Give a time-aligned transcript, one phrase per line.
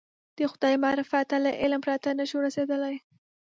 [0.37, 2.95] د خدای معرفت ته له علم پرته نه شو رسېدلی.